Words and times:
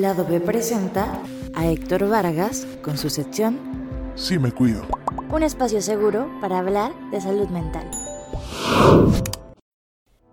Lado 0.00 0.26
B 0.26 0.40
presenta 0.40 1.22
a 1.54 1.66
Héctor 1.66 2.08
Vargas 2.08 2.66
con 2.82 2.98
su 2.98 3.10
sección 3.10 3.60
Sí 4.16 4.40
me 4.40 4.50
cuido. 4.50 4.82
Un 5.30 5.44
espacio 5.44 5.80
seguro 5.80 6.28
para 6.40 6.58
hablar 6.58 6.92
de 7.10 7.20
salud 7.20 7.48
mental. 7.48 7.88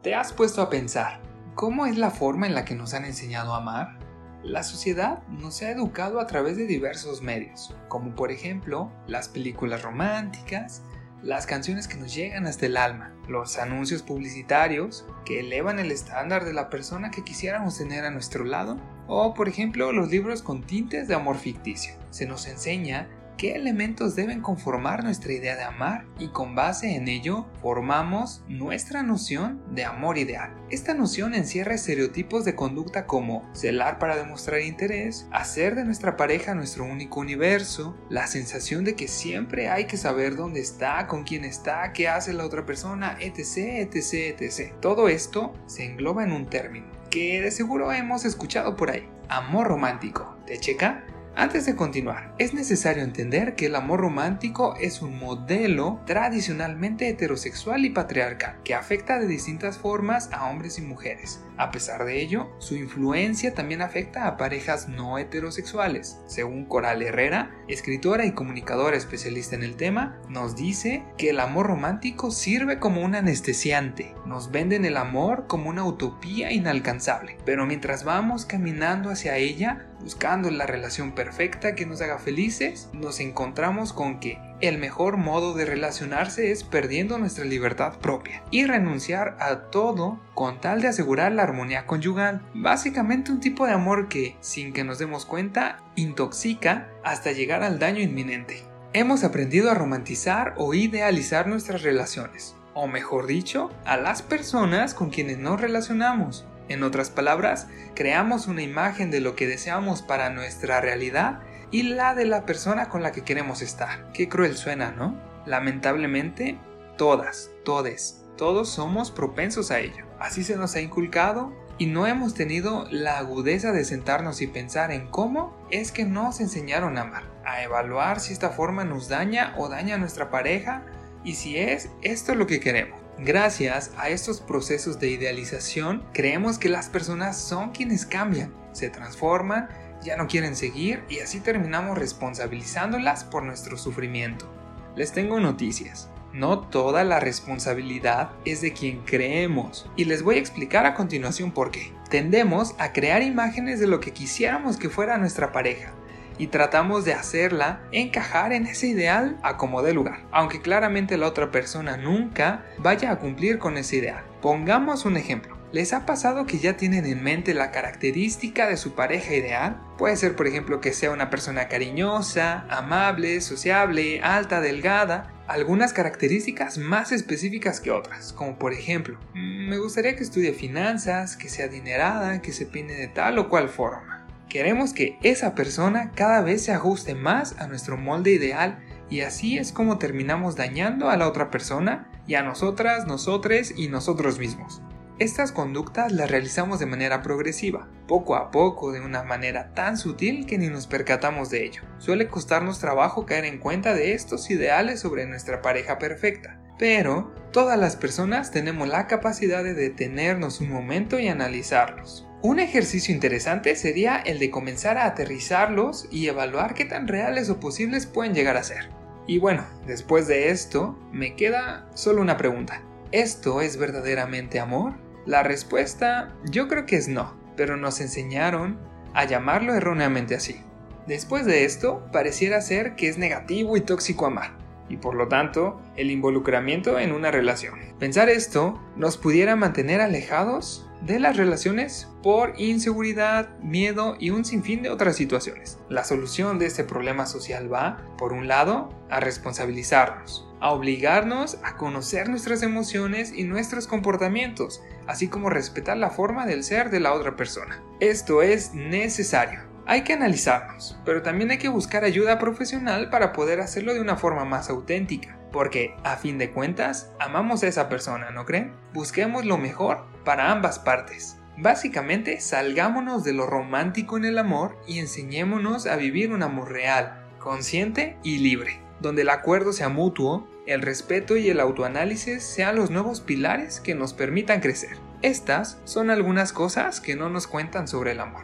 ¿Te 0.01 0.15
has 0.15 0.33
puesto 0.33 0.63
a 0.63 0.69
pensar 0.71 1.21
cómo 1.53 1.85
es 1.85 1.97
la 1.97 2.09
forma 2.09 2.47
en 2.47 2.55
la 2.55 2.65
que 2.65 2.73
nos 2.73 2.95
han 2.95 3.05
enseñado 3.05 3.53
a 3.53 3.57
amar? 3.57 3.99
La 4.43 4.63
sociedad 4.63 5.21
nos 5.27 5.61
ha 5.61 5.69
educado 5.69 6.19
a 6.19 6.25
través 6.25 6.57
de 6.57 6.65
diversos 6.65 7.21
medios, 7.21 7.75
como 7.87 8.15
por 8.15 8.31
ejemplo 8.31 8.91
las 9.05 9.29
películas 9.29 9.83
románticas, 9.83 10.81
las 11.23 11.45
canciones 11.45 11.87
que 11.87 11.97
nos 11.97 12.13
llegan 12.13 12.47
hasta 12.47 12.65
el 12.65 12.77
alma, 12.77 13.13
los 13.27 13.57
anuncios 13.57 14.01
publicitarios 14.01 15.05
que 15.25 15.39
elevan 15.39 15.79
el 15.79 15.91
estándar 15.91 16.45
de 16.45 16.53
la 16.53 16.69
persona 16.69 17.11
que 17.11 17.23
quisiéramos 17.23 17.77
tener 17.77 18.05
a 18.05 18.11
nuestro 18.11 18.43
lado, 18.43 18.77
o 19.07 19.33
por 19.33 19.47
ejemplo 19.47 19.91
los 19.91 20.09
libros 20.09 20.41
con 20.41 20.63
tintes 20.63 21.07
de 21.07 21.15
amor 21.15 21.37
ficticio. 21.37 21.93
Se 22.09 22.25
nos 22.25 22.47
enseña 22.47 23.07
qué 23.41 23.55
elementos 23.55 24.15
deben 24.15 24.39
conformar 24.39 25.03
nuestra 25.03 25.33
idea 25.33 25.55
de 25.55 25.63
amar 25.63 26.05
y 26.19 26.27
con 26.27 26.53
base 26.53 26.95
en 26.95 27.07
ello 27.07 27.47
formamos 27.59 28.43
nuestra 28.47 29.01
noción 29.01 29.63
de 29.73 29.83
amor 29.83 30.19
ideal. 30.19 30.53
Esta 30.69 30.93
noción 30.93 31.33
encierra 31.33 31.73
estereotipos 31.73 32.45
de 32.45 32.53
conducta 32.53 33.07
como 33.07 33.51
celar 33.55 33.97
para 33.97 34.15
demostrar 34.15 34.61
interés, 34.61 35.25
hacer 35.31 35.73
de 35.73 35.85
nuestra 35.85 36.17
pareja 36.17 36.53
nuestro 36.53 36.85
único 36.85 37.19
universo, 37.19 37.97
la 38.11 38.27
sensación 38.27 38.83
de 38.83 38.93
que 38.93 39.07
siempre 39.07 39.69
hay 39.69 39.85
que 39.85 39.97
saber 39.97 40.35
dónde 40.35 40.59
está, 40.59 41.07
con 41.07 41.23
quién 41.23 41.43
está, 41.43 41.93
qué 41.93 42.09
hace 42.09 42.33
la 42.33 42.45
otra 42.45 42.67
persona, 42.67 43.17
etc, 43.19 43.91
etc, 43.91 44.39
etc. 44.39 44.75
Todo 44.81 45.09
esto 45.09 45.51
se 45.65 45.83
engloba 45.83 46.23
en 46.23 46.31
un 46.31 46.47
término 46.47 46.85
que 47.09 47.41
de 47.41 47.49
seguro 47.49 47.91
hemos 47.91 48.23
escuchado 48.23 48.75
por 48.75 48.91
ahí. 48.91 49.09
Amor 49.29 49.67
romántico. 49.67 50.37
¿Te 50.45 50.59
checa? 50.59 51.03
Antes 51.35 51.65
de 51.65 51.77
continuar, 51.77 52.35
es 52.39 52.53
necesario 52.53 53.03
entender 53.03 53.55
que 53.55 53.67
el 53.67 53.75
amor 53.75 54.01
romántico 54.01 54.75
es 54.75 55.01
un 55.01 55.17
modelo 55.17 56.01
tradicionalmente 56.05 57.07
heterosexual 57.07 57.85
y 57.85 57.89
patriarcal 57.89 58.59
que 58.65 58.75
afecta 58.75 59.17
de 59.17 59.27
distintas 59.27 59.77
formas 59.77 60.29
a 60.33 60.49
hombres 60.49 60.77
y 60.77 60.81
mujeres. 60.81 61.41
A 61.61 61.69
pesar 61.69 62.05
de 62.05 62.19
ello, 62.19 62.49
su 62.57 62.75
influencia 62.75 63.53
también 63.53 63.83
afecta 63.83 64.25
a 64.25 64.35
parejas 64.35 64.89
no 64.89 65.19
heterosexuales. 65.19 66.17
Según 66.25 66.65
Coral 66.65 67.03
Herrera, 67.03 67.51
escritora 67.67 68.25
y 68.25 68.31
comunicadora 68.31 68.97
especialista 68.97 69.55
en 69.57 69.61
el 69.61 69.75
tema, 69.75 70.19
nos 70.27 70.55
dice 70.55 71.03
que 71.19 71.29
el 71.29 71.39
amor 71.39 71.67
romántico 71.67 72.31
sirve 72.31 72.79
como 72.79 73.03
un 73.03 73.13
anestesiante. 73.13 74.15
Nos 74.25 74.49
venden 74.49 74.85
el 74.85 74.97
amor 74.97 75.45
como 75.45 75.69
una 75.69 75.85
utopía 75.85 76.51
inalcanzable, 76.51 77.37
pero 77.45 77.67
mientras 77.67 78.05
vamos 78.05 78.45
caminando 78.45 79.11
hacia 79.11 79.37
ella, 79.37 79.87
buscando 79.99 80.49
la 80.49 80.65
relación 80.65 81.11
perfecta 81.11 81.75
que 81.75 81.85
nos 81.85 82.01
haga 82.01 82.17
felices, 82.17 82.89
nos 82.91 83.19
encontramos 83.19 83.93
con 83.93 84.19
que 84.19 84.39
el 84.61 84.77
mejor 84.77 85.17
modo 85.17 85.53
de 85.53 85.65
relacionarse 85.65 86.51
es 86.51 86.63
perdiendo 86.63 87.17
nuestra 87.17 87.45
libertad 87.45 87.97
propia 87.99 88.43
y 88.51 88.65
renunciar 88.65 89.35
a 89.39 89.69
todo 89.71 90.19
con 90.35 90.61
tal 90.61 90.81
de 90.81 90.87
asegurar 90.87 91.31
la 91.31 91.43
armonía 91.43 91.87
conyugal. 91.87 92.41
Básicamente 92.53 93.31
un 93.31 93.39
tipo 93.39 93.65
de 93.65 93.73
amor 93.73 94.07
que, 94.07 94.37
sin 94.39 94.71
que 94.71 94.83
nos 94.83 94.99
demos 94.99 95.25
cuenta, 95.25 95.79
intoxica 95.95 96.89
hasta 97.03 97.31
llegar 97.31 97.63
al 97.63 97.79
daño 97.79 98.01
inminente. 98.01 98.63
Hemos 98.93 99.23
aprendido 99.23 99.71
a 99.71 99.73
romantizar 99.73 100.53
o 100.57 100.73
idealizar 100.73 101.47
nuestras 101.47 101.81
relaciones, 101.81 102.55
o 102.73 102.87
mejor 102.87 103.25
dicho, 103.25 103.71
a 103.85 103.97
las 103.97 104.21
personas 104.21 104.93
con 104.93 105.09
quienes 105.09 105.39
nos 105.39 105.59
relacionamos. 105.59 106.45
En 106.69 106.83
otras 106.83 107.09
palabras, 107.09 107.67
creamos 107.95 108.47
una 108.47 108.61
imagen 108.61 109.09
de 109.09 109.21
lo 109.21 109.35
que 109.35 109.47
deseamos 109.47 110.01
para 110.01 110.29
nuestra 110.29 110.81
realidad 110.81 111.39
y 111.71 111.83
la 111.83 112.13
de 112.13 112.25
la 112.25 112.45
persona 112.45 112.89
con 112.89 113.01
la 113.01 113.11
que 113.11 113.23
queremos 113.23 113.61
estar. 113.61 114.11
Qué 114.13 114.29
cruel 114.29 114.57
suena, 114.57 114.91
¿no? 114.91 115.17
Lamentablemente, 115.45 116.59
todas, 116.97 117.49
todes, 117.63 118.21
todos 118.37 118.69
somos 118.69 119.11
propensos 119.11 119.71
a 119.71 119.79
ello. 119.79 120.05
Así 120.19 120.43
se 120.43 120.57
nos 120.57 120.75
ha 120.75 120.81
inculcado 120.81 121.53
y 121.77 121.87
no 121.87 122.05
hemos 122.05 122.33
tenido 122.35 122.85
la 122.91 123.17
agudeza 123.17 123.71
de 123.71 123.85
sentarnos 123.85 124.41
y 124.41 124.47
pensar 124.47 124.91
en 124.91 125.07
cómo 125.07 125.57
es 125.71 125.91
que 125.91 126.05
nos 126.05 126.39
enseñaron 126.41 126.97
a 126.97 127.01
amar, 127.01 127.23
a 127.45 127.63
evaluar 127.63 128.19
si 128.19 128.33
esta 128.33 128.49
forma 128.49 128.83
nos 128.83 129.07
daña 129.07 129.55
o 129.57 129.67
daña 129.67 129.95
a 129.95 129.97
nuestra 129.97 130.29
pareja 130.29 130.83
y 131.23 131.35
si 131.35 131.57
es 131.57 131.89
esto 132.01 132.35
lo 132.35 132.45
que 132.45 132.59
queremos. 132.59 132.99
Gracias 133.17 133.91
a 133.97 134.09
estos 134.09 134.41
procesos 134.41 134.99
de 134.99 135.09
idealización, 135.09 136.03
creemos 136.13 136.57
que 136.57 136.69
las 136.69 136.89
personas 136.89 137.37
son 137.37 137.71
quienes 137.71 138.05
cambian, 138.05 138.53
se 138.73 138.89
transforman, 138.89 139.69
ya 140.03 140.17
no 140.17 140.27
quieren 140.27 140.55
seguir 140.55 141.03
y 141.09 141.19
así 141.19 141.39
terminamos 141.39 141.97
responsabilizándolas 141.97 143.23
por 143.23 143.43
nuestro 143.43 143.77
sufrimiento. 143.77 144.51
Les 144.95 145.11
tengo 145.11 145.39
noticias. 145.39 146.09
No 146.33 146.59
toda 146.59 147.03
la 147.03 147.19
responsabilidad 147.19 148.31
es 148.45 148.61
de 148.61 148.71
quien 148.71 149.01
creemos 149.01 149.89
y 149.97 150.05
les 150.05 150.23
voy 150.23 150.35
a 150.35 150.39
explicar 150.39 150.85
a 150.85 150.93
continuación 150.93 151.51
por 151.51 151.71
qué. 151.71 151.91
Tendemos 152.09 152.75
a 152.77 152.93
crear 152.93 153.21
imágenes 153.21 153.79
de 153.79 153.87
lo 153.87 153.99
que 153.99 154.11
quisiéramos 154.11 154.77
que 154.77 154.89
fuera 154.89 155.17
nuestra 155.17 155.51
pareja, 155.51 155.93
y 156.41 156.47
tratamos 156.47 157.05
de 157.05 157.13
hacerla 157.13 157.81
encajar 157.91 158.51
en 158.51 158.65
ese 158.65 158.87
ideal 158.87 159.37
a 159.43 159.57
como 159.57 159.83
de 159.83 159.93
lugar, 159.93 160.21
aunque 160.31 160.59
claramente 160.59 161.15
la 161.15 161.27
otra 161.27 161.51
persona 161.51 161.97
nunca 161.97 162.65
vaya 162.79 163.11
a 163.11 163.19
cumplir 163.19 163.59
con 163.59 163.77
ese 163.77 163.97
ideal. 163.97 164.23
Pongamos 164.41 165.05
un 165.05 165.17
ejemplo. 165.17 165.60
¿Les 165.71 165.93
ha 165.93 166.05
pasado 166.05 166.45
que 166.45 166.59
ya 166.59 166.75
tienen 166.75 167.05
en 167.05 167.23
mente 167.23 167.53
la 167.53 167.71
característica 167.71 168.67
de 168.67 168.75
su 168.75 168.93
pareja 168.93 169.33
ideal? 169.33 169.81
Puede 169.97 170.17
ser, 170.17 170.35
por 170.35 170.45
ejemplo, 170.45 170.81
que 170.81 170.91
sea 170.91 171.11
una 171.11 171.29
persona 171.29 171.69
cariñosa, 171.69 172.65
amable, 172.69 173.39
sociable, 173.39 174.19
alta, 174.21 174.59
delgada, 174.59 175.31
algunas 175.47 175.93
características 175.93 176.77
más 176.77 177.13
específicas 177.13 177.79
que 177.79 177.91
otras, 177.91 178.33
como 178.33 178.59
por 178.59 178.73
ejemplo, 178.73 179.17
mm, 179.33 179.69
me 179.69 179.77
gustaría 179.77 180.17
que 180.17 180.23
estudie 180.23 180.51
finanzas, 180.51 181.37
que 181.37 181.47
sea 181.47 181.67
adinerada, 181.67 182.41
que 182.41 182.51
se 182.51 182.65
peine 182.65 182.93
de 182.93 183.07
tal 183.07 183.39
o 183.39 183.47
cual 183.47 183.69
forma. 183.69 184.27
Queremos 184.49 184.91
que 184.91 185.17
esa 185.23 185.55
persona 185.55 186.11
cada 186.13 186.41
vez 186.41 186.65
se 186.65 186.73
ajuste 186.73 187.15
más 187.15 187.57
a 187.59 187.67
nuestro 187.67 187.95
molde 187.95 188.31
ideal 188.31 188.83
y 189.09 189.21
así 189.21 189.57
es 189.57 189.71
como 189.71 189.97
terminamos 189.97 190.57
dañando 190.57 191.09
a 191.09 191.15
la 191.15 191.29
otra 191.29 191.49
persona 191.49 192.09
y 192.27 192.35
a 192.35 192.43
nosotras, 192.43 193.07
nosotres 193.07 193.73
y 193.77 193.87
nosotros 193.87 194.37
mismos. 194.37 194.81
Estas 195.21 195.51
conductas 195.51 196.11
las 196.11 196.31
realizamos 196.31 196.79
de 196.79 196.87
manera 196.87 197.21
progresiva, 197.21 197.87
poco 198.07 198.35
a 198.35 198.49
poco, 198.49 198.91
de 198.91 199.01
una 199.01 199.21
manera 199.21 199.71
tan 199.75 199.95
sutil 199.95 200.47
que 200.47 200.57
ni 200.57 200.67
nos 200.67 200.87
percatamos 200.87 201.51
de 201.51 201.63
ello. 201.63 201.83
Suele 201.99 202.27
costarnos 202.27 202.79
trabajo 202.79 203.23
caer 203.27 203.45
en 203.45 203.59
cuenta 203.59 203.93
de 203.93 204.13
estos 204.13 204.49
ideales 204.49 204.99
sobre 204.99 205.27
nuestra 205.27 205.61
pareja 205.61 205.99
perfecta, 205.99 206.59
pero 206.79 207.31
todas 207.51 207.77
las 207.77 207.97
personas 207.97 208.49
tenemos 208.49 208.87
la 208.87 209.05
capacidad 209.05 209.63
de 209.63 209.75
detenernos 209.75 210.59
un 210.59 210.71
momento 210.71 211.19
y 211.19 211.27
analizarlos. 211.27 212.27
Un 212.41 212.59
ejercicio 212.59 213.13
interesante 213.13 213.75
sería 213.75 214.17
el 214.17 214.39
de 214.39 214.49
comenzar 214.49 214.97
a 214.97 215.05
aterrizarlos 215.05 216.07
y 216.09 216.29
evaluar 216.29 216.73
qué 216.73 216.85
tan 216.85 217.07
reales 217.07 217.47
o 217.51 217.59
posibles 217.59 218.07
pueden 218.07 218.33
llegar 218.33 218.57
a 218.57 218.63
ser. 218.63 218.89
Y 219.27 219.37
bueno, 219.37 219.67
después 219.85 220.25
de 220.25 220.49
esto, 220.49 220.97
me 221.11 221.35
queda 221.35 221.87
solo 221.93 222.23
una 222.23 222.37
pregunta. 222.37 222.81
¿Esto 223.11 223.61
es 223.61 223.77
verdaderamente 223.77 224.59
amor? 224.59 225.10
La 225.25 225.43
respuesta 225.43 226.35
yo 226.49 226.67
creo 226.67 226.85
que 226.85 226.95
es 226.95 227.07
no, 227.07 227.35
pero 227.55 227.77
nos 227.77 228.01
enseñaron 228.01 228.79
a 229.13 229.25
llamarlo 229.25 229.75
erróneamente 229.75 230.35
así. 230.35 230.61
Después 231.07 231.45
de 231.45 231.65
esto, 231.65 232.07
pareciera 232.11 232.61
ser 232.61 232.95
que 232.95 233.07
es 233.07 233.17
negativo 233.17 233.77
y 233.77 233.81
tóxico 233.81 234.25
amar, 234.25 234.57
y 234.89 234.97
por 234.97 235.15
lo 235.15 235.27
tanto, 235.27 235.81
el 235.95 236.11
involucramiento 236.11 236.99
en 236.99 237.11
una 237.11 237.31
relación. 237.31 237.79
Pensar 237.99 238.29
esto 238.29 238.79
nos 238.95 239.17
pudiera 239.17 239.55
mantener 239.55 240.01
alejados 240.01 240.89
de 241.01 241.19
las 241.19 241.37
relaciones 241.37 242.07
por 242.21 242.53
inseguridad, 242.57 243.57
miedo 243.59 244.15
y 244.19 244.29
un 244.29 244.45
sinfín 244.45 244.83
de 244.83 244.89
otras 244.89 245.15
situaciones. 245.15 245.79
La 245.89 246.03
solución 246.03 246.59
de 246.59 246.67
este 246.67 246.83
problema 246.83 247.25
social 247.25 247.71
va, 247.71 248.01
por 248.17 248.33
un 248.33 248.47
lado, 248.47 248.89
a 249.09 249.19
responsabilizarnos, 249.19 250.47
a 250.59 250.71
obligarnos 250.71 251.57
a 251.63 251.75
conocer 251.75 252.29
nuestras 252.29 252.61
emociones 252.61 253.33
y 253.33 253.43
nuestros 253.43 253.87
comportamientos, 253.87 254.81
así 255.07 255.27
como 255.27 255.49
respetar 255.49 255.97
la 255.97 256.11
forma 256.11 256.45
del 256.45 256.63
ser 256.63 256.91
de 256.91 256.99
la 256.99 257.13
otra 257.13 257.35
persona. 257.35 257.81
Esto 257.99 258.41
es 258.41 258.73
necesario. 258.73 259.71
Hay 259.87 260.03
que 260.03 260.13
analizarnos, 260.13 260.99
pero 261.03 261.23
también 261.23 261.49
hay 261.49 261.57
que 261.57 261.67
buscar 261.67 262.03
ayuda 262.03 262.37
profesional 262.37 263.09
para 263.09 263.33
poder 263.33 263.59
hacerlo 263.59 263.95
de 263.95 263.99
una 263.99 264.15
forma 264.15 264.45
más 264.45 264.69
auténtica. 264.69 265.37
Porque, 265.51 265.95
a 266.03 266.15
fin 266.15 266.37
de 266.37 266.51
cuentas, 266.51 267.11
amamos 267.19 267.63
a 267.63 267.67
esa 267.67 267.89
persona, 267.89 268.31
¿no 268.31 268.45
creen? 268.45 268.71
Busquemos 268.93 269.43
lo 269.43 269.57
mejor 269.57 270.05
para 270.23 270.51
ambas 270.51 270.79
partes. 270.79 271.37
Básicamente, 271.57 272.39
salgámonos 272.39 273.23
de 273.23 273.33
lo 273.33 273.45
romántico 273.45 274.17
en 274.17 274.25
el 274.25 274.37
amor 274.37 274.77
y 274.87 274.99
enseñémonos 274.99 275.85
a 275.85 275.95
vivir 275.95 276.31
un 276.31 276.43
amor 276.43 276.71
real, 276.71 277.25
consciente 277.39 278.17
y 278.23 278.39
libre, 278.39 278.81
donde 278.99 279.23
el 279.23 279.29
acuerdo 279.29 279.73
sea 279.73 279.89
mutuo, 279.89 280.47
el 280.65 280.81
respeto 280.81 281.37
y 281.37 281.49
el 281.49 281.59
autoanálisis 281.59 282.43
sean 282.43 282.75
los 282.75 282.89
nuevos 282.89 283.21
pilares 283.21 283.79
que 283.79 283.95
nos 283.95 284.13
permitan 284.13 284.61
crecer. 284.61 284.97
Estas 285.21 285.79
son 285.83 286.09
algunas 286.09 286.53
cosas 286.53 286.99
que 286.99 287.15
no 287.15 287.29
nos 287.29 287.47
cuentan 287.47 287.87
sobre 287.87 288.13
el 288.13 288.21
amor. 288.21 288.43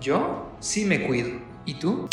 Yo 0.00 0.50
sí 0.60 0.84
me 0.84 1.06
cuido. 1.06 1.38
¿Y 1.64 1.74
tú? 1.74 2.08